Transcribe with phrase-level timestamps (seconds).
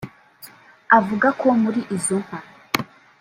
[0.97, 2.39] Avuga ko muri izo nka